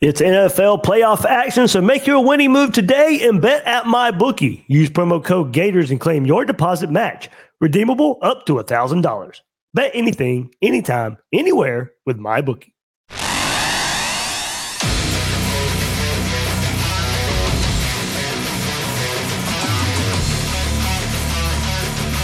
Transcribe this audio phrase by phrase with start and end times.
[0.00, 4.64] It's NFL playoff action, so make your winning move today and bet at MyBookie.
[4.66, 7.28] Use promo code Gators and claim your deposit match.
[7.60, 9.40] Redeemable up to $1,000.
[9.74, 12.72] Bet anything, anytime, anywhere with MyBookie.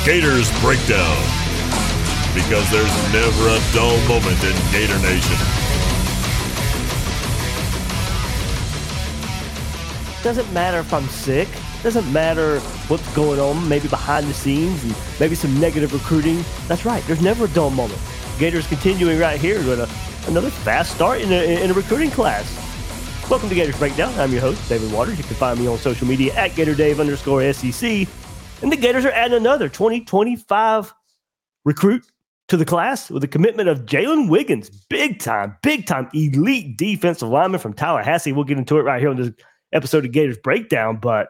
[0.06, 1.22] Gators Breakdown.
[2.32, 5.55] Because there's never a dull moment in Gator Nation.
[10.26, 11.46] Doesn't matter if I'm sick.
[11.84, 16.44] Doesn't matter what's going on, maybe behind the scenes and maybe some negative recruiting.
[16.66, 17.00] That's right.
[17.04, 18.00] There's never a dull moment.
[18.36, 22.44] Gators continuing right here with a, another fast start in a, in a recruiting class.
[23.30, 24.12] Welcome to Gators Breakdown.
[24.18, 25.16] I'm your host, David Waters.
[25.16, 28.08] You can find me on social media at GatorDave underscore SEC.
[28.62, 30.92] And the Gators are adding another 2025
[31.64, 32.04] recruit
[32.48, 37.28] to the class with the commitment of Jalen Wiggins, big time, big time elite defensive
[37.28, 38.32] lineman from Tallahassee.
[38.32, 39.30] We'll get into it right here on this
[39.76, 40.96] episode of Gators Breakdown.
[40.96, 41.28] But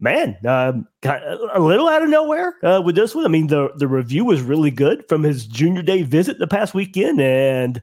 [0.00, 3.24] man, um, a little out of nowhere uh, with this one.
[3.24, 6.74] I mean, the the review was really good from his junior day visit the past
[6.74, 7.82] weekend, and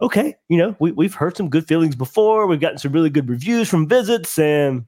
[0.00, 2.46] okay, you know, we we've heard some good feelings before.
[2.46, 4.84] We've gotten some really good reviews from visits, and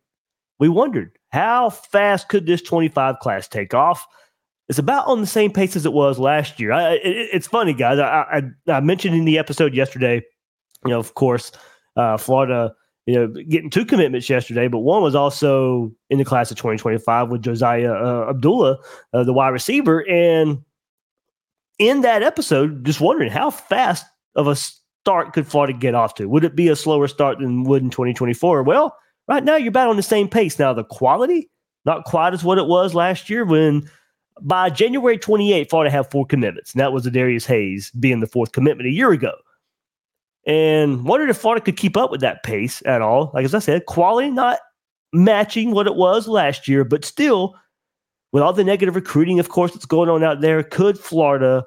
[0.59, 4.07] we wondered how fast could this 25 class take off?
[4.69, 6.73] It's about on the same pace as it was last year.
[6.73, 7.99] I, it, it's funny, guys.
[7.99, 10.23] I, I, I, mentioned in the episode yesterday,
[10.85, 11.53] you know, of course,
[11.97, 12.75] uh, Florida,
[13.07, 17.31] you know, getting two commitments yesterday, but one was also in the class of 2025
[17.31, 18.79] with Josiah uh, Abdullah,
[19.13, 20.09] uh, the wide receiver.
[20.09, 20.63] And
[21.79, 26.27] in that episode, just wondering how fast of a start could Florida get off to?
[26.27, 28.63] Would it be a slower start than would in 2024?
[28.63, 28.97] Well,
[29.29, 30.59] Right now, you're about on the same pace.
[30.59, 31.49] Now, the quality,
[31.85, 33.89] not quite as what it was last year when
[34.41, 36.73] by January 28th, Florida had four commitments.
[36.73, 39.33] And that was Darius Hayes being the fourth commitment a year ago.
[40.47, 43.31] And wondered if Florida could keep up with that pace at all.
[43.33, 44.59] Like as I said, quality not
[45.13, 47.55] matching what it was last year, but still,
[48.33, 51.65] with all the negative recruiting, of course, that's going on out there, could Florida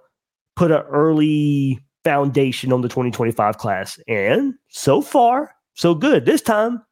[0.55, 3.99] put an early foundation on the 2025 class?
[4.07, 6.25] And so far, so good.
[6.25, 6.83] This time,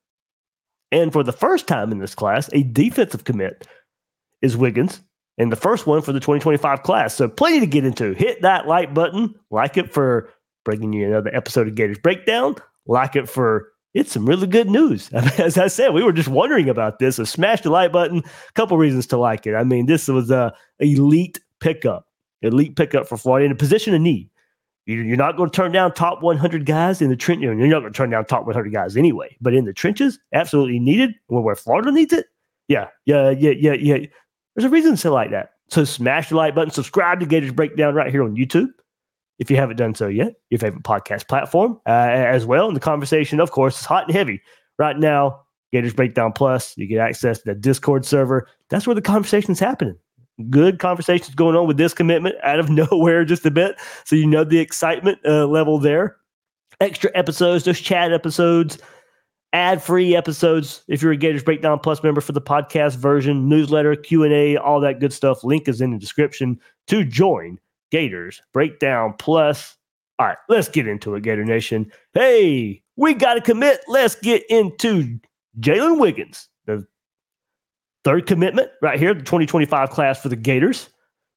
[0.91, 3.67] and for the first time in this class, a defensive commit
[4.41, 5.01] is Wiggins,
[5.39, 7.15] and the first one for the 2025 class.
[7.15, 8.13] So plenty to get into.
[8.13, 10.29] Hit that like button, like it for
[10.63, 12.55] bringing you another episode of Gators Breakdown,
[12.87, 15.09] like it for it's some really good news.
[15.13, 17.17] As I said, we were just wondering about this.
[17.17, 18.19] So smash the like button.
[18.19, 19.55] A couple reasons to like it.
[19.55, 22.07] I mean, this was a elite pickup,
[22.41, 24.29] elite pickup for Florida in a position of need.
[24.85, 27.41] You're not going to turn down top 100 guys in the trench.
[27.41, 29.37] You're not going to turn down top 100 guys anyway.
[29.39, 31.13] But in the trenches, absolutely needed.
[31.27, 32.25] Where Florida needs it,
[32.67, 33.97] yeah, yeah, yeah, yeah, yeah.
[34.55, 35.51] There's a reason to like that.
[35.69, 38.69] So smash the like button, subscribe to Gators Breakdown right here on YouTube
[39.39, 40.33] if you haven't done so yet.
[40.49, 42.67] Your favorite podcast platform uh, as well.
[42.67, 44.41] And the conversation, of course, is hot and heavy
[44.77, 45.41] right now.
[45.71, 48.47] Gators Breakdown Plus, you get access to the Discord server.
[48.69, 49.97] That's where the conversation is happening
[50.49, 53.79] good conversations going on with this commitment out of nowhere just a bit.
[54.05, 56.17] So you know the excitement uh, level there.
[56.79, 58.77] Extra episodes, those chat episodes,
[59.53, 60.83] ad-free episodes.
[60.87, 64.99] If you're a Gators Breakdown Plus member for the podcast version, newsletter, Q&A, all that
[64.99, 65.43] good stuff.
[65.43, 67.59] Link is in the description to join
[67.93, 69.77] Gators Breakdown Plus.
[70.17, 71.91] All right, let's get into it, Gator Nation.
[72.15, 73.81] Hey, we got to commit.
[73.87, 75.19] Let's get into
[75.59, 76.87] Jalen Wiggins, the
[78.03, 80.89] Third commitment right here, the 2025 class for the Gators,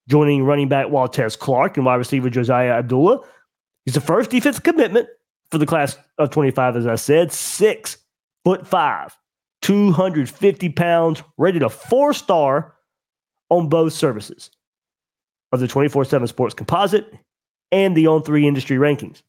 [0.08, 3.20] joining running back Waltez Clark and wide receiver Josiah Abdullah.
[3.85, 5.08] He's the first defensive commitment
[5.50, 7.99] for the class of 25, as I said, six
[8.44, 9.14] foot five,
[9.61, 12.75] 250 pounds, rated a four star
[13.50, 14.50] on both services
[15.56, 17.12] of the 24 7 sports composite
[17.73, 19.23] and the on three industry rankings.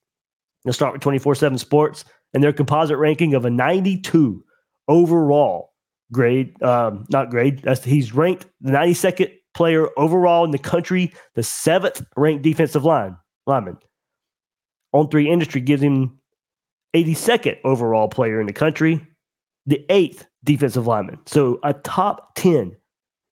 [0.65, 2.05] Let's start with 24 7 sports.
[2.33, 4.43] and their composite ranking of a 92
[4.87, 5.73] overall
[6.11, 7.61] grade, um, not grade.
[7.63, 13.17] That's he's ranked the 92nd player overall in the country, the seventh ranked defensive line
[13.45, 13.77] lineman.
[14.93, 16.19] On three industry gives him
[16.95, 19.05] 82nd overall player in the country,
[19.65, 21.19] the eighth defensive lineman.
[21.25, 22.75] So a top 10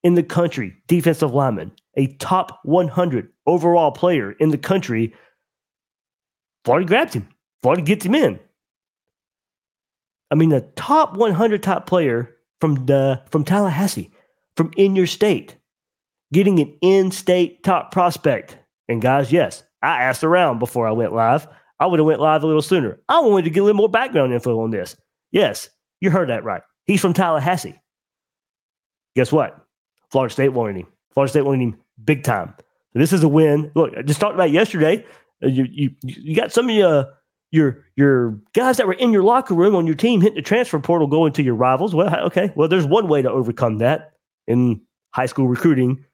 [0.06, 5.12] in the country defensive lineman, a top 100 overall player in the country.
[6.64, 7.28] Florida grabs him.
[7.64, 8.40] Florida gets him in.
[10.30, 14.12] I mean, the top 100 top player from the from Tallahassee,
[14.56, 15.56] from in your state,
[16.32, 18.60] getting an in-state top prospect.
[18.88, 21.48] And guys, yes, I asked around before I went live.
[21.80, 23.00] I would have went live a little sooner.
[23.10, 24.96] I wanted to get a little more background info on this.
[25.32, 25.68] Yes,
[26.00, 26.62] you heard that right.
[26.86, 27.80] He's from Tallahassee.
[29.16, 29.65] Guess what?
[30.16, 30.88] Florida State wanted him.
[31.14, 32.54] Florida State wanted him big time.
[32.94, 33.70] So this is a win.
[33.76, 35.06] Look, I just talked about yesterday.
[35.44, 37.08] Uh, you you you got some of your
[37.52, 40.80] your your guys that were in your locker room on your team hitting the transfer
[40.80, 41.94] portal going to your rivals.
[41.94, 42.54] Well, okay.
[42.56, 44.14] Well, there's one way to overcome that
[44.48, 44.80] in
[45.14, 46.06] high school recruiting.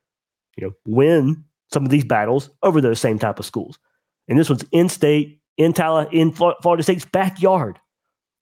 [0.57, 3.77] You know, win some of these battles over those same type of schools.
[4.27, 7.77] And this one's in state, in Tala, in Florida State's backyard.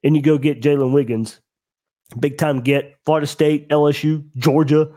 [0.05, 1.41] And you go get Jalen Wiggins,
[2.17, 4.89] big time get Florida State, LSU, Georgia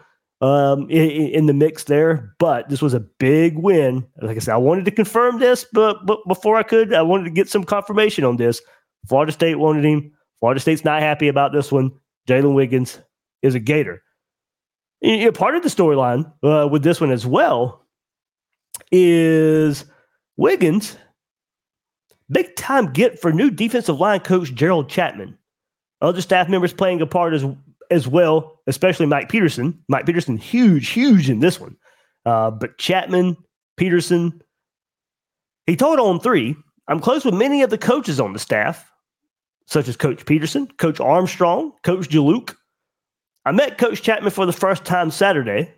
[0.42, 2.34] um, in, in, the mix there.
[2.38, 4.04] But this was a big win.
[4.20, 7.24] Like I said, I wanted to confirm this, but, but before I could, I wanted
[7.24, 8.60] to get some confirmation on this.
[9.08, 10.12] Florida State wanted him.
[10.40, 11.92] Florida State's not happy about this one.
[12.28, 12.98] Jalen Wiggins
[13.42, 14.02] is a Gator.
[15.00, 17.86] You know, part of the storyline uh, with this one as well
[18.90, 19.84] is
[20.36, 20.96] Wiggins,
[22.30, 25.38] big time get for new defensive line coach Gerald Chapman.
[26.00, 27.44] Other staff members playing a part as
[27.92, 29.78] as well, especially Mike Peterson.
[29.88, 31.76] Mike Peterson, huge, huge in this one.
[32.24, 33.36] Uh, but Chapman,
[33.76, 34.40] Peterson,
[35.66, 36.56] he told on three.
[36.88, 38.90] I'm close with many of the coaches on the staff,
[39.66, 42.54] such as Coach Peterson, Coach Armstrong, Coach Jaluk.
[43.44, 45.72] I met Coach Chapman for the first time Saturday,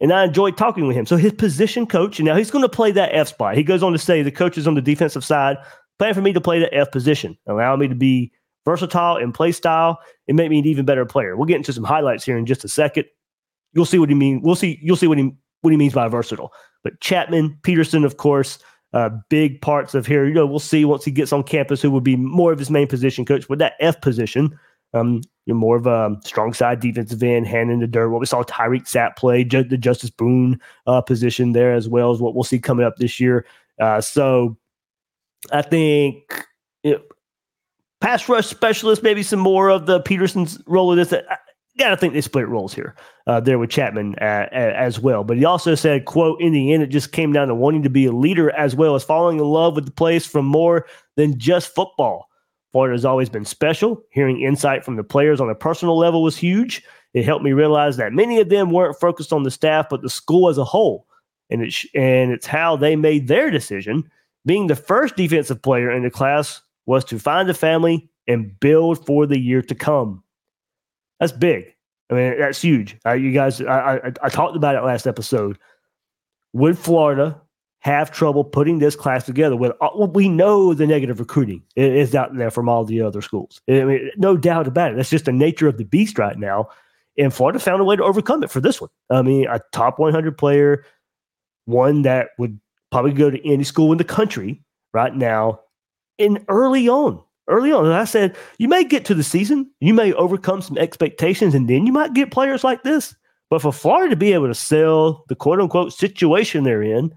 [0.00, 1.06] and I enjoyed talking with him.
[1.06, 3.56] So his position coach, and now he's going to play that F spot.
[3.56, 5.56] He goes on to say the coaches on the defensive side
[6.00, 8.32] plan for me to play the F position, allow me to be
[8.70, 11.36] versatile in play style and make me an even better player.
[11.36, 13.06] We'll get into some highlights here in just a second.
[13.72, 14.42] You'll see what he means.
[14.44, 14.78] We'll see.
[14.82, 15.32] You'll see what he
[15.62, 16.52] what he means by versatile.
[16.84, 18.58] But Chapman, Peterson, of course,
[18.92, 20.26] uh, big parts of here.
[20.26, 22.70] You know, we'll see once he gets on campus who would be more of his
[22.70, 23.48] main position coach.
[23.48, 24.58] With that F position,
[24.94, 28.10] um, you're more of a strong side defensive end, hand in the dirt.
[28.10, 32.10] What we saw Tyreak Sapp play, ju- the Justus Boone uh, position there as well
[32.10, 33.44] as what we'll see coming up this year.
[33.80, 34.56] Uh, so
[35.52, 36.46] I think
[38.00, 41.12] pass rush specialist, maybe some more of the Peterson's role of this.
[41.12, 41.36] I
[41.78, 42.94] gotta think they split roles here
[43.26, 45.24] uh, there with Chapman uh, as well.
[45.24, 47.90] But he also said, "quote In the end, it just came down to wanting to
[47.90, 50.86] be a leader as well as falling in love with the place from more
[51.16, 52.28] than just football."
[52.72, 54.02] Florida has always been special.
[54.10, 56.84] Hearing insight from the players on a personal level was huge.
[57.14, 60.10] It helped me realize that many of them weren't focused on the staff, but the
[60.10, 61.06] school as a whole.
[61.50, 64.08] And it's, and it's how they made their decision.
[64.46, 69.06] Being the first defensive player in the class was to find a family and build
[69.06, 70.24] for the year to come.
[71.20, 71.72] That's big.
[72.10, 72.98] I mean, that's huge.
[73.06, 75.56] Uh, you guys, I, I, I talked about it last episode.
[76.52, 77.40] Would Florida
[77.78, 82.36] have trouble putting this class together with uh, we know the negative recruiting is out
[82.36, 83.60] there from all the other schools.
[83.70, 84.96] I mean, no doubt about it.
[84.96, 86.70] That's just the nature of the beast right now.
[87.16, 88.90] And Florida found a way to overcome it for this one.
[89.10, 90.84] I mean, a top 100 player,
[91.66, 92.58] one that would
[92.90, 94.60] probably go to any school in the country
[94.92, 95.60] right now,
[96.20, 97.20] in early on.
[97.48, 100.78] Early on, and I said, you may get to the season, you may overcome some
[100.78, 103.16] expectations, and then you might get players like this.
[103.48, 107.12] But for Florida to be able to sell the quote unquote situation they're in,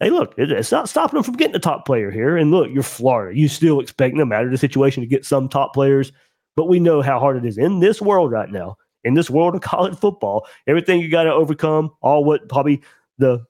[0.00, 2.36] hey, look, it's not stopping them from getting a top player here.
[2.36, 3.38] And look, you're Florida.
[3.38, 6.10] You still expect, no matter the situation, to get some top players.
[6.56, 9.54] But we know how hard it is in this world right now, in this world
[9.54, 10.46] of college football.
[10.66, 12.82] Everything you got to overcome, all what probably
[13.18, 13.44] the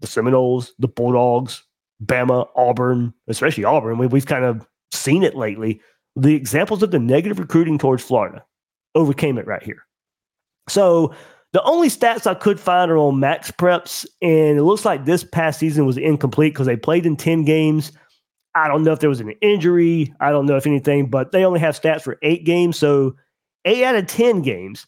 [0.00, 1.64] the Seminoles, the Bulldogs,
[2.04, 3.98] Bama, Auburn, especially Auburn.
[3.98, 5.80] We, we've kind of seen it lately.
[6.16, 8.44] The examples of the negative recruiting towards Florida
[8.94, 9.84] overcame it right here.
[10.68, 11.14] So
[11.52, 15.58] the only stats I could find are on MaxPreps, and it looks like this past
[15.58, 17.92] season was incomplete because they played in 10 games.
[18.54, 20.12] I don't know if there was an injury.
[20.20, 22.76] I don't know if anything, but they only have stats for eight games.
[22.76, 23.14] So
[23.64, 24.86] eight out of 10 games.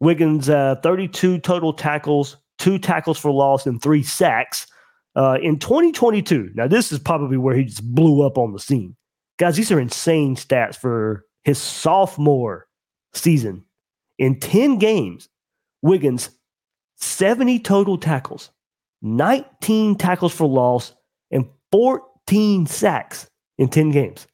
[0.00, 4.66] Wiggins, uh, 32 total tackles, two tackles for loss, and three sacks.
[5.16, 8.96] Uh, in 2022, now this is probably where he just blew up on the scene.
[9.38, 12.66] Guys, these are insane stats for his sophomore
[13.12, 13.64] season.
[14.18, 15.28] In 10 games,
[15.82, 16.30] Wiggins,
[16.96, 18.50] 70 total tackles,
[19.02, 20.94] 19 tackles for loss,
[21.30, 24.26] and 14 sacks in 10 games.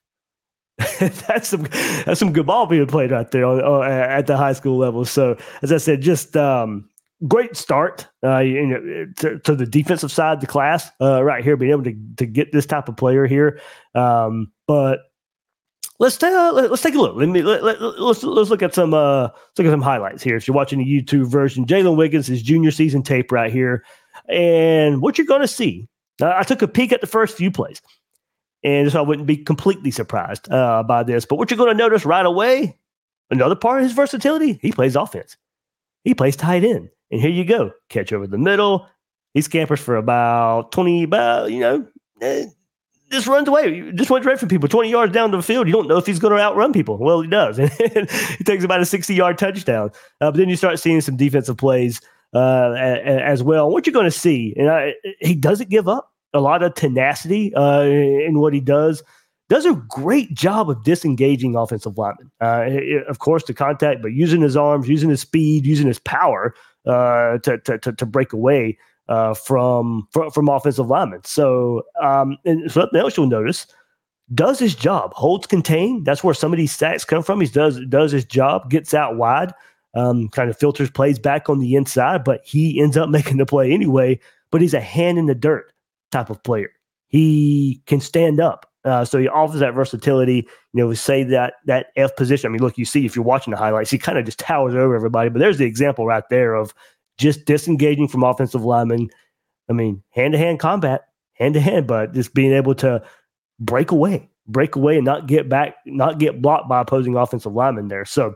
[1.00, 1.62] that's some
[2.04, 5.06] that's some good ball being played right there on, on, at the high school level.
[5.06, 6.90] So as I said, just um,
[7.27, 11.43] great start uh, you know, to, to, the defensive side of the class uh, right
[11.43, 13.61] here, being able to to get this type of player here.
[13.95, 15.01] Um, but
[15.99, 17.17] let's uh, let's take a look.
[17.17, 20.23] Let me let, let, let's let's look at some uh, let's look at some highlights
[20.23, 20.37] here.
[20.37, 23.85] If you're watching the YouTube version, Jalen Wiggins' his junior season tape right here,
[24.29, 25.89] and what you're going to see.
[26.21, 27.83] Uh, I took a peek at the first few plays,
[28.65, 31.27] and so I wouldn't be completely surprised uh, by this.
[31.27, 32.79] But what you're going to notice right away,
[33.31, 35.37] another part of his versatility, he plays offense.
[36.05, 38.87] He plays tight end, and here you go, catch over the middle.
[39.35, 41.87] He scampers for about twenty, about you know.
[42.23, 42.47] Eh,
[43.11, 45.67] just runs away, just runs right from people 20 yards down the field.
[45.67, 46.99] You don't know if he's going to outrun people.
[46.99, 47.59] Well, he does.
[47.59, 49.91] And he takes about a 60 yard touchdown.
[50.21, 52.01] Uh, but then you start seeing some defensive plays
[52.35, 53.71] uh, as well.
[53.71, 57.55] What you're going to see, and I, he doesn't give up a lot of tenacity
[57.55, 59.03] uh, in what he does.
[59.49, 62.33] Does a great job of disengaging offensive linemen.
[62.41, 62.67] Uh,
[63.09, 66.53] of course, the contact, but using his arms, using his speed, using his power
[66.87, 68.78] uh, to, to, to, to break away
[69.09, 71.23] uh, from, from, from offensive linemen.
[71.25, 73.66] So, um, and something else you'll notice
[74.35, 76.05] does his job, holds contained.
[76.05, 77.40] That's where some of these sacks come from.
[77.40, 79.52] He does does his job, gets out wide,
[79.95, 83.47] um, kind of filters plays back on the inside, but he ends up making the
[83.47, 84.19] play anyway.
[84.50, 85.73] But he's a hand in the dirt
[86.11, 86.71] type of player.
[87.09, 88.66] He can stand up.
[88.87, 90.47] Uh, so he offers that versatility.
[90.73, 92.49] You know, we say that that F position.
[92.49, 94.75] I mean, look, you see if you're watching the highlights, he kind of just towers
[94.75, 95.28] over everybody.
[95.28, 96.73] But there's the example right there of
[97.19, 99.11] just disengaging from offensive linemen.
[99.69, 103.02] I mean, hand to hand combat, hand to hand, but just being able to
[103.59, 107.88] break away, break away, and not get back, not get blocked by opposing offensive linemen
[107.88, 108.05] there.
[108.05, 108.35] So,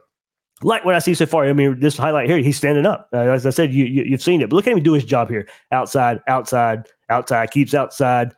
[0.63, 3.09] like what I see so far, I mean, this highlight here, he's standing up.
[3.13, 5.05] Uh, as I said, you, you have seen it, but look at him do his
[5.05, 8.33] job here: outside, outside, outside, keeps outside.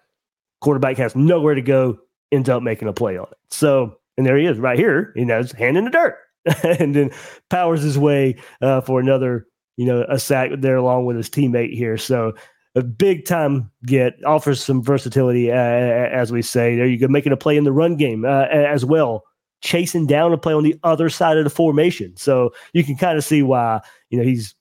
[0.62, 1.99] Quarterback has nowhere to go,
[2.31, 3.38] ends up making a play on it.
[3.50, 5.12] So, and there he is right here.
[5.14, 6.16] He knows hand in the dirt,
[6.81, 7.11] and then
[7.50, 11.75] powers his way uh, for another you know, a sack there along with his teammate
[11.75, 11.97] here.
[11.97, 12.35] So
[12.75, 16.76] a big time get offers some versatility, uh, as we say.
[16.76, 19.25] There you go, making a play in the run game uh, as well,
[19.61, 22.16] chasing down a play on the other side of the formation.
[22.16, 24.54] So you can kind of see why you know he's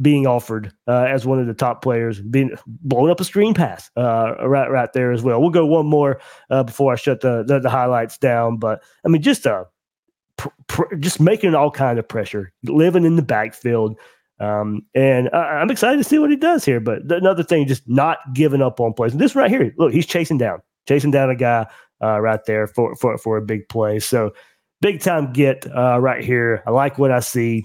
[0.00, 3.90] being offered uh, as one of the top players, being blowing up a screen pass
[3.96, 5.40] uh, right right there as well.
[5.40, 8.58] We'll go one more uh, before I shut the, the, the highlights down.
[8.58, 9.66] But I mean, just a
[10.36, 13.96] pr- pr- just making all kind of pressure, living in the backfield.
[14.40, 16.78] Um, and I, am excited to see what he does here.
[16.78, 19.12] But another thing, just not giving up on plays.
[19.12, 21.66] And this right here, look, he's chasing down, chasing down a guy
[22.02, 23.98] uh, right there for, for for a big play.
[23.98, 24.32] So
[24.80, 26.62] big time get uh, right here.
[26.66, 27.64] I like what I see,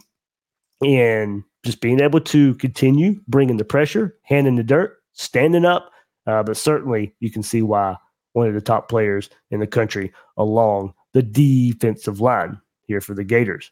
[0.81, 5.91] and just being able to continue bringing the pressure, hand in the dirt, standing up.
[6.25, 7.95] Uh, but certainly, you can see why
[8.33, 13.23] one of the top players in the country along the defensive line here for the
[13.23, 13.71] Gators.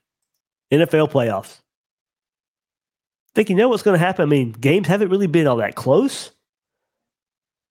[0.72, 1.62] NFL playoffs
[3.34, 4.24] think you know what's going to happen.
[4.24, 6.32] I mean, games haven't really been all that close.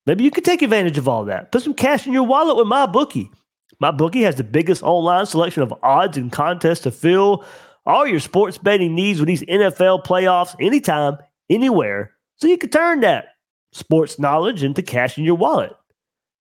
[0.07, 1.53] Maybe you could take advantage of all that.
[1.53, 3.31] Put some cash in your wallet with MyBookie.
[3.79, 7.45] My bookie has the biggest online selection of odds and contests to fill
[7.91, 11.19] all your sports betting needs with these NFL playoffs anytime,
[11.49, 12.13] anywhere.
[12.37, 13.27] So you can turn that
[13.73, 15.73] sports knowledge into cash in your wallet.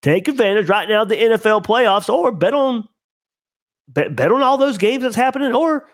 [0.02, 2.88] Take advantage right now of the NFL playoffs or bet on
[3.88, 5.86] bet, bet on all those games that's happening or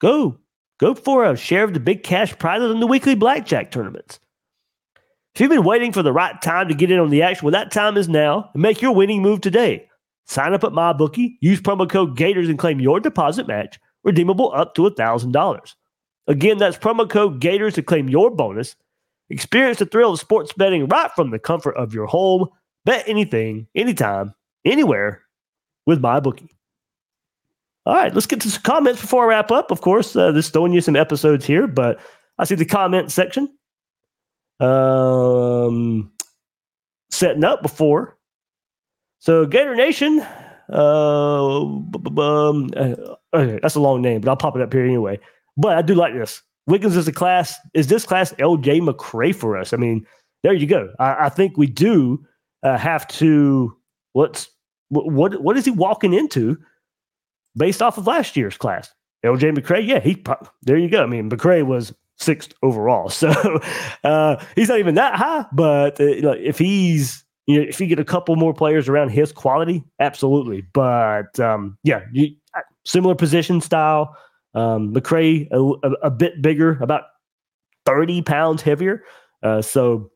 [0.00, 0.38] go
[0.80, 4.18] Go for a share of the big cash prizes in the weekly blackjack tournaments.
[5.34, 7.52] If you've been waiting for the right time to get in on the action, well,
[7.52, 9.88] that time is now and make your winning move today.
[10.26, 14.74] Sign up at MyBookie, use promo code Gators and claim your deposit match, redeemable up
[14.74, 15.74] to $1,000.
[16.26, 18.76] Again, that's promo code Gators to claim your bonus.
[19.30, 22.48] Experience the thrill of sports betting right from the comfort of your home.
[22.84, 24.34] Bet anything, anytime,
[24.64, 25.22] anywhere
[25.86, 26.50] with MyBookie.
[27.86, 29.70] All right, let's get to some comments before I wrap up.
[29.70, 32.00] Of course, uh, just throwing you some episodes here, but
[32.38, 33.48] I see the comment section
[34.60, 36.10] um,
[37.10, 38.16] setting up before.
[39.18, 40.24] So, Gator Nation,
[40.72, 42.70] uh, um,
[43.34, 45.18] okay, that's a long name, but I'll pop it up here anyway.
[45.56, 46.42] But I do like this.
[46.66, 47.54] Wiggins is a class.
[47.74, 49.72] Is this class LJ McCray for us?
[49.72, 50.06] I mean,
[50.42, 50.92] there you go.
[50.98, 52.24] I, I think we do
[52.62, 53.76] uh, have to.
[54.12, 54.48] What's
[54.88, 55.42] what?
[55.42, 56.58] What is he walking into?
[57.56, 58.92] based off of last year's class.
[59.24, 60.22] LJ McCray, yeah, he
[60.62, 61.02] there you go.
[61.02, 63.30] I mean, McCray was sixth overall, so
[64.04, 65.46] uh, he's not even that high.
[65.52, 69.32] But uh, if he's you know, if you get a couple more players around his
[69.32, 70.62] quality, absolutely.
[70.72, 72.36] But um, yeah, you,
[72.84, 74.16] similar position style.
[74.54, 77.04] Um, McCray a, a, a, bit bigger, about
[77.84, 79.02] thirty pounds heavier.
[79.42, 80.10] Uh, so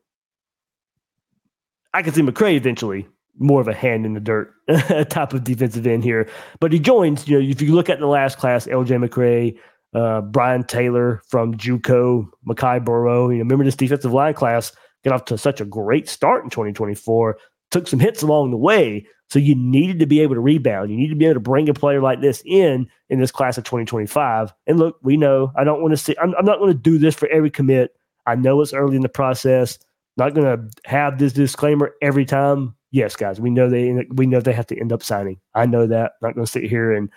[1.93, 3.07] I can see McCray eventually
[3.37, 4.53] more of a hand in the dirt
[5.09, 6.29] type of defensive end here.
[6.59, 9.57] But he joins, you know, if you look at the last class, LJ McCray,
[9.93, 14.71] uh, Brian Taylor from JUCO, Makai Burrow, you know, remember this defensive line class
[15.03, 17.37] got off to such a great start in 2024,
[17.71, 19.05] took some hits along the way.
[19.29, 20.89] So you needed to be able to rebound.
[20.89, 23.57] You need to be able to bring a player like this in in this class
[23.57, 24.51] of 2025.
[24.65, 26.97] And look, we know I don't want to see, I'm, I'm not going to do
[26.97, 27.95] this for every commit.
[28.25, 29.77] I know it's early in the process.
[30.17, 32.75] Not going to have this disclaimer every time.
[32.91, 35.39] Yes, guys, we know they we know they have to end up signing.
[35.53, 36.13] I know that.
[36.21, 37.09] I'm not going to sit here and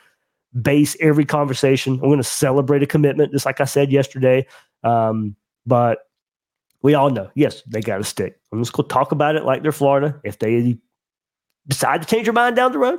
[0.61, 1.95] base every conversation.
[1.95, 4.47] I'm going to celebrate a commitment, just like I said yesterday.
[4.85, 5.35] Um,
[5.67, 6.01] but
[6.83, 8.41] we all know, yes, they got to stick.
[8.51, 10.21] Going to talk about it like they're Florida.
[10.25, 10.77] If they
[11.69, 12.99] decide to change their mind down the road,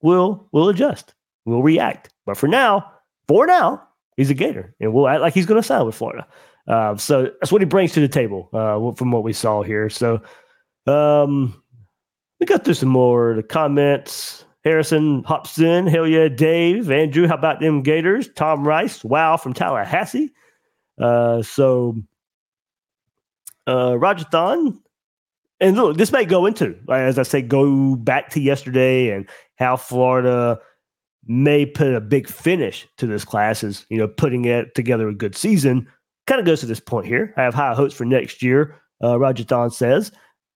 [0.00, 1.14] we'll we'll adjust.
[1.44, 2.12] We'll react.
[2.24, 2.90] But for now,
[3.28, 6.26] for now, he's a Gator, and we'll act like he's going to sign with Florida.
[6.68, 9.88] Uh, so that's what he brings to the table uh, from what we saw here.
[9.88, 10.20] So
[10.86, 11.62] um,
[12.40, 14.44] we got through some more the comments.
[14.64, 15.86] Harrison hops in.
[15.86, 16.90] Hell yeah, Dave.
[16.90, 18.28] Andrew, how about them Gators?
[18.34, 19.04] Tom Rice.
[19.04, 20.32] Wow, from Tallahassee.
[21.00, 21.94] Uh, so
[23.66, 24.70] uh.
[25.58, 29.76] And look, this may go into, as I say, go back to yesterday and how
[29.76, 30.58] Florida
[31.26, 35.14] may put a big finish to this class is, you know, putting it together a
[35.14, 35.88] good season
[36.26, 37.32] kind of goes to this point here.
[37.36, 38.74] I have high hopes for next year.
[39.02, 39.32] Uh,
[39.70, 40.10] says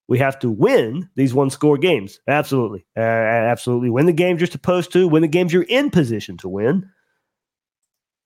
[0.07, 2.19] we have to win these one score games.
[2.27, 2.85] Absolutely.
[2.97, 3.89] Uh, absolutely.
[3.89, 6.89] Win the games you're supposed to, win the games you're in position to win.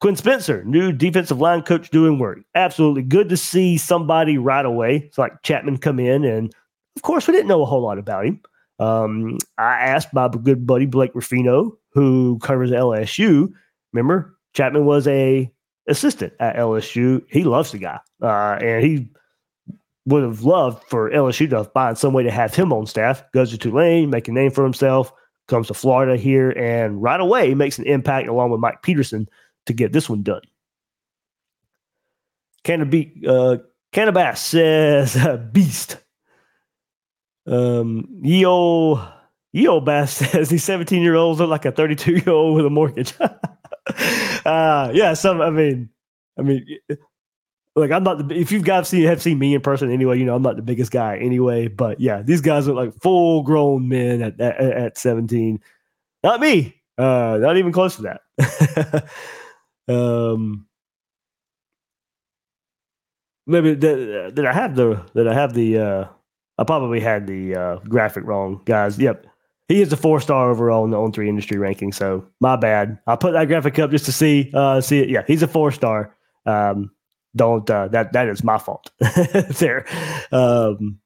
[0.02, 2.40] Quinn Spencer, new defensive line coach doing work.
[2.54, 3.02] Absolutely.
[3.02, 4.98] Good to see somebody right away.
[4.98, 6.54] It's like Chapman come in, and
[6.96, 8.42] of course, we didn't know a whole lot about him.
[8.80, 13.52] Um, I asked my good buddy Blake Ruffino, who covers LSU.
[13.94, 15.50] Remember, Chapman was a
[15.88, 17.24] assistant at LSU.
[17.30, 19.08] He loves the guy, uh, and he
[20.06, 23.24] would have loved for LSU to find some way to have him on staff.
[23.32, 25.12] Goes to Tulane, make a name for himself,
[25.48, 29.28] comes to Florida here, and right away makes an impact along with Mike Peterson
[29.66, 30.42] to get this one done.
[32.64, 33.58] Cannabe, uh,
[33.92, 35.18] Cannabas says
[35.52, 35.98] beast.
[37.48, 39.16] Um, Yeo
[39.56, 42.70] Yeo Bass says these 17 year olds look like a 32 year old with a
[42.70, 43.14] mortgage.
[43.20, 45.40] uh, yeah, some.
[45.40, 45.90] I mean,
[46.38, 46.66] I mean,
[47.74, 48.36] like I'm not the.
[48.36, 50.62] If you've guys seen have seen me in person anyway, you know I'm not the
[50.62, 51.70] biggest guy anyway.
[51.70, 55.62] But yeah, these guys are like full grown men at, at, at 17.
[56.22, 56.76] Not me.
[56.98, 59.10] Uh, not even close to that.
[59.88, 60.68] Um,
[63.48, 66.06] maybe did, did I have the did I have the uh
[66.58, 68.98] I probably had the uh graphic wrong, guys.
[68.98, 69.28] Yep.
[69.68, 71.92] He is a four star overall in the on three industry ranking.
[71.92, 73.00] So my bad.
[73.08, 75.10] I put that graphic up just to see uh see it.
[75.10, 76.16] Yeah, he's a four star.
[76.46, 76.92] Um
[77.36, 78.92] don't uh that that is my fault
[79.60, 79.86] there.
[80.32, 81.00] Um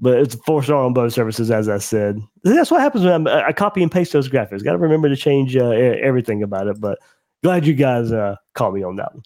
[0.00, 2.20] but it's four star on both services, as I said.
[2.42, 4.64] That's what happens when I'm, i copy and paste those graphics.
[4.64, 6.80] Got to remember to change uh, everything about it.
[6.80, 6.98] But
[7.42, 9.22] glad you guys uh, called me on that one.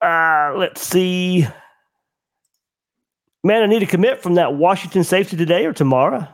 [0.00, 1.46] Uh, let's see.
[3.44, 6.28] Man, I need to commit from that Washington safety today or tomorrow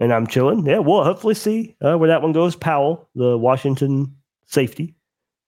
[0.00, 0.66] and I'm chilling.
[0.66, 2.56] Yeah, we'll hopefully see uh, where that one goes.
[2.56, 4.16] Powell, the Washington
[4.46, 4.94] safety.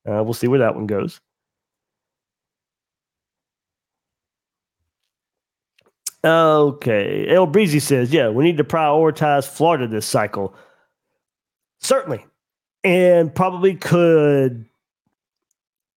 [0.09, 1.21] Uh, we'll see where that one goes.
[6.25, 7.29] Okay.
[7.29, 10.55] El Breezy says, yeah, we need to prioritize Florida this cycle.
[11.81, 12.25] Certainly.
[12.87, 14.65] And probably could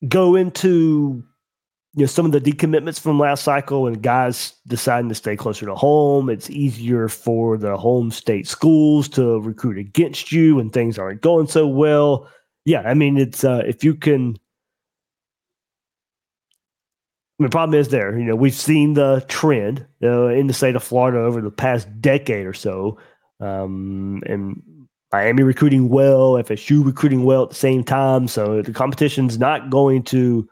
[0.08, 1.24] go into
[1.94, 5.66] you know some of the decommitments from last cycle and guys deciding to stay closer
[5.66, 10.98] to home it's easier for the home state schools to recruit against you when things
[10.98, 12.30] aren't going so well
[12.66, 14.38] yeah i mean it's uh, if you can
[17.40, 18.20] I mean, the problem is there.
[18.20, 21.88] You know, we've seen the trend uh, in the state of Florida over the past
[22.02, 22.98] decade or so,
[23.40, 24.62] um, and
[25.12, 28.28] Miami recruiting well, FSU recruiting well at the same time.
[28.28, 30.48] So the competition's not going to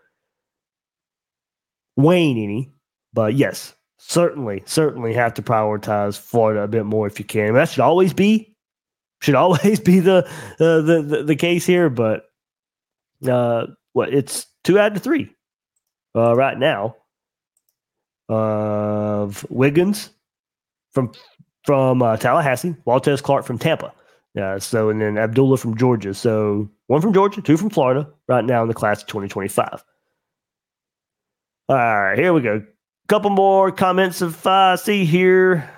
[1.96, 2.72] wane any.
[3.14, 7.54] But yes, certainly, certainly have to prioritize Florida a bit more if you can.
[7.54, 8.56] That should always be
[9.22, 10.26] should always be the
[10.60, 11.90] uh, the, the, the case here.
[11.90, 12.26] But
[13.28, 15.34] uh, what it's two out of three
[16.16, 16.96] uh, right now
[18.30, 20.10] of Wiggins
[20.92, 21.12] from
[21.64, 23.94] from uh, Tallahassee, Waltez Clark from Tampa.
[24.38, 26.14] Uh, so and then Abdullah from Georgia.
[26.14, 28.08] So one from Georgia, two from Florida.
[28.28, 29.84] Right now in the class of 2025.
[31.70, 32.64] All right, here we go.
[33.08, 35.70] Couple more comments if I see here.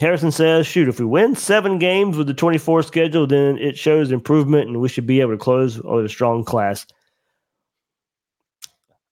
[0.00, 4.10] Harrison says, shoot, if we win seven games with the 24 schedule, then it shows
[4.10, 6.86] improvement and we should be able to close with a strong class.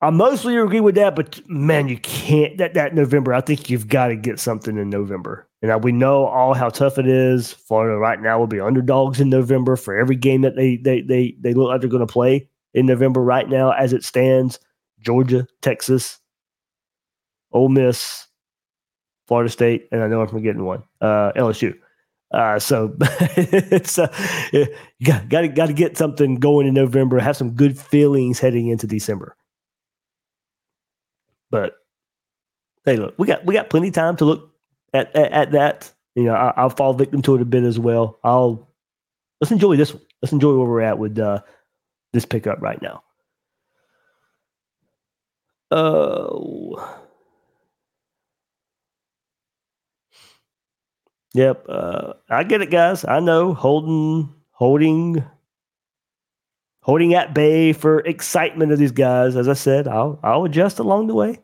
[0.03, 3.35] I mostly agree with that, but man, you can't that that November.
[3.35, 5.47] I think you've got to get something in November.
[5.63, 7.53] And we know all how tough it is.
[7.53, 11.37] Florida right now will be underdogs in November for every game that they they they
[11.41, 13.21] they look like they're going to play in November.
[13.23, 14.59] Right now, as it stands,
[15.01, 16.19] Georgia, Texas,
[17.53, 18.27] Ole Miss,
[19.29, 21.75] Florida State, and I know I'm forgetting one, uh, LSU.
[22.33, 22.97] Uh, so
[23.37, 24.09] it's uh,
[25.03, 27.19] got got to get something going in November.
[27.19, 29.37] Have some good feelings heading into December.
[31.51, 31.75] But
[32.85, 34.53] hey, look, we got we got plenty of time to look
[34.93, 35.93] at at, at that.
[36.15, 38.19] You know, I, will fall victim to it a bit as well.
[38.25, 38.69] I'll
[39.41, 40.03] let's enjoy this one.
[40.23, 41.41] Let's enjoy where we're at with uh,
[42.13, 43.03] this pickup right now.
[45.71, 47.07] Oh.
[51.33, 53.05] Yep, uh, I get it, guys.
[53.05, 55.25] I know holding, holding,
[56.91, 59.37] holding at bay for excitement of these guys.
[59.37, 61.39] As I said, I'll I'll adjust along the way.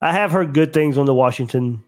[0.00, 1.84] I have heard good things on the Washington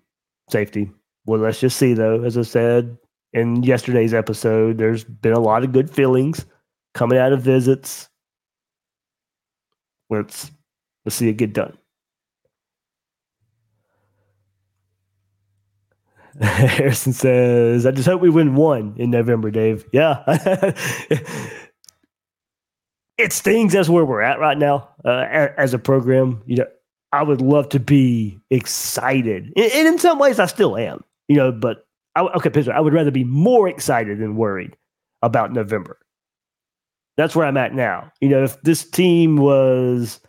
[0.49, 0.93] safety.
[1.27, 2.23] Well, let's just see though.
[2.23, 2.99] As I said
[3.33, 6.47] in yesterday's episode, there's been a lot of good feelings
[6.95, 8.09] coming out of visits.
[10.09, 10.53] Let's
[11.05, 11.77] let's see it get done.
[16.43, 19.85] Harrison says, I just hope we win one in November, Dave.
[19.93, 20.23] Yeah.
[23.19, 26.41] it stings as where we're at right now uh, as a program.
[26.47, 26.67] You know,
[27.11, 29.53] I would love to be excited.
[29.57, 32.93] And in some ways, I still am, you know, but I, okay, Pittsburgh, I would
[32.93, 34.77] rather be more excited than worried
[35.23, 35.99] about November.
[37.17, 38.13] That's where I'm at now.
[38.21, 40.21] You know, if this team was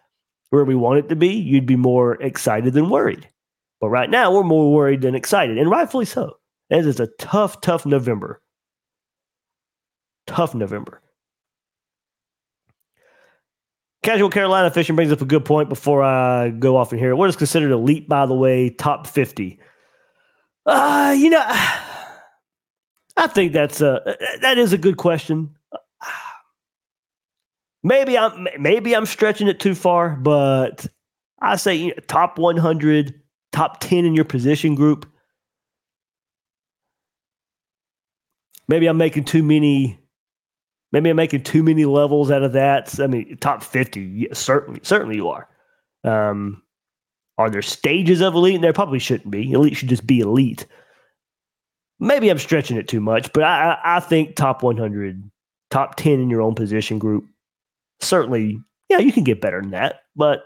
[0.49, 3.29] where we want it to be, you'd be more excited than worried.
[3.79, 6.37] But right now, we're more worried than excited, and rightfully so.
[6.69, 8.41] It is a tough, tough November.
[10.27, 11.01] Tough November.
[14.03, 17.15] Casual Carolina fishing brings up a good point before I go off in here.
[17.15, 19.59] What is considered elite, by the way, top 50?
[20.65, 21.43] Uh, you know,
[23.17, 25.55] I think that's a that is a good question.
[27.83, 30.85] Maybe I'm maybe I'm stretching it too far, but
[31.41, 33.19] I say you know, top 100,
[33.51, 35.09] top 10 in your position group.
[38.67, 39.99] Maybe I'm making too many
[40.91, 42.99] Maybe I'm making too many levels out of that.
[42.99, 45.47] I mean, top 50, certainly, certainly you are.
[46.03, 46.63] Um,
[47.37, 48.55] are there stages of elite?
[48.55, 49.51] And There probably shouldn't be.
[49.51, 50.65] Elite should just be elite.
[51.99, 55.29] Maybe I'm stretching it too much, but I, I think top 100,
[55.69, 57.25] top 10 in your own position group,
[57.99, 60.01] certainly, yeah, you can get better than that.
[60.15, 60.43] But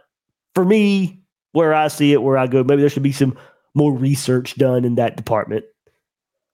[0.55, 1.22] for me,
[1.53, 3.37] where I see it, where I go, maybe there should be some
[3.73, 5.65] more research done in that department.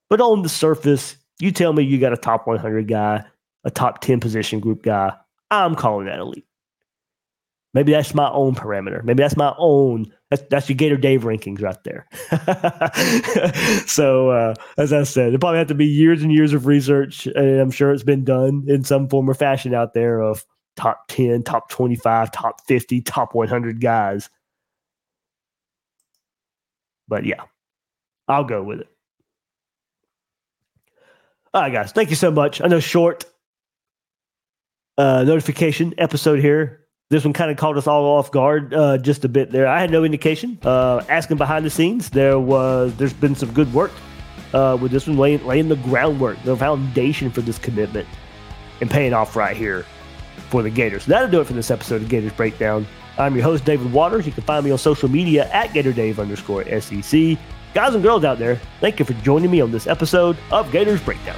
[0.08, 3.24] But on the surface, you tell me you got a top 100 guy
[3.64, 5.12] a top 10 position group guy,
[5.50, 6.46] I'm calling that elite.
[7.72, 9.04] Maybe that's my own parameter.
[9.04, 10.12] Maybe that's my own.
[10.28, 12.08] That's, that's your Gator Dave rankings right there.
[13.86, 17.26] so, uh, as I said, it probably have to be years and years of research,
[17.26, 21.06] and I'm sure it's been done in some form or fashion out there of top
[21.08, 24.30] 10, top 25, top 50, top 100 guys.
[27.10, 27.42] But yeah,
[28.28, 28.88] I'll go with it.
[31.52, 31.90] All right, guys.
[31.90, 32.62] Thank you so much.
[32.62, 33.24] I know short,
[34.96, 36.86] uh, notification episode here.
[37.10, 39.66] This one kind of caught us all off guard uh, just a bit there.
[39.66, 40.60] I had no indication.
[40.62, 43.90] Uh, asking behind the scenes, there was there's been some good work
[44.54, 48.06] uh, with this one, laying laying the groundwork, the foundation for this commitment,
[48.80, 49.84] and paying off right here
[50.50, 51.04] for the Gators.
[51.04, 52.86] That'll do it for this episode of Gators Breakdown.
[53.20, 54.24] I'm your host, David Waters.
[54.24, 57.36] You can find me on social media at GatorDave underscore SEC.
[57.74, 61.02] Guys and girls out there, thank you for joining me on this episode of Gators
[61.02, 61.36] Breakdown.